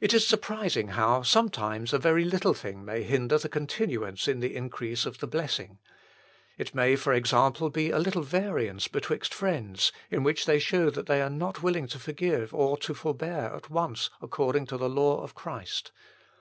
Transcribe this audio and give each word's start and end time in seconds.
It 0.00 0.14
is 0.14 0.24
surprising 0.24 0.90
how 0.90 1.22
sometimes 1.22 1.92
a 1.92 1.98
very 1.98 2.24
little 2.24 2.54
thing 2.54 2.84
may 2.84 3.02
hinder 3.02 3.38
the 3.38 3.48
continuance 3.48 4.28
in 4.28 4.38
the 4.38 4.54
increase 4.54 5.04
of 5.04 5.18
the 5.18 5.26
blessing. 5.26 5.80
It 6.56 6.76
may, 6.76 6.94
for 6.94 7.12
example, 7.12 7.68
be 7.68 7.90
a 7.90 7.98
little 7.98 8.22
variance 8.22 8.86
betwixt 8.86 9.34
friends, 9.34 9.90
in 10.12 10.22
which 10.22 10.46
they 10.46 10.60
show 10.60 10.90
that 10.90 11.06
they 11.06 11.20
are 11.22 11.28
not 11.28 11.60
willing 11.60 11.88
to 11.88 11.98
forgive 11.98 12.54
and 12.54 12.80
to 12.82 12.94
forbear 12.94 13.52
at 13.52 13.68
once 13.68 14.10
according 14.22 14.66
to 14.66 14.76
the 14.76 14.88
law 14.88 15.20
of 15.20 15.34
Christ. 15.34 15.90